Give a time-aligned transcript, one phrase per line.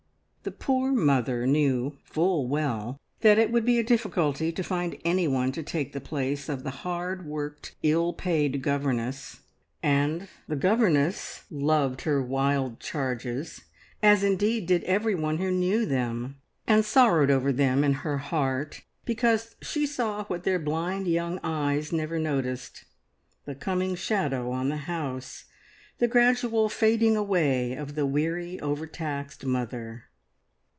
[0.43, 5.51] The poor mother knew full well that it would be a difficulty to find anyone
[5.51, 9.41] to take the place of the hard worked, ill paid governess,
[9.83, 13.65] and the governess loved her wild charges,
[14.01, 19.55] as indeed did everyone who knew them, and sorrowed over them in her heart, because
[19.61, 22.85] she saw what their blind young eyes never noticed
[23.45, 25.45] the coming shadow on the house,
[25.99, 30.05] the gradual fading away of the weary, overtaxed mother.